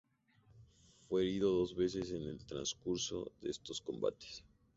Fue 1.07 1.21
herido 1.21 1.51
dos 1.51 1.75
veces 1.75 2.09
en 2.09 2.23
el 2.23 2.43
transcurso 2.47 3.31
de 3.39 3.51
estos 3.51 3.79
combates. 3.81 4.43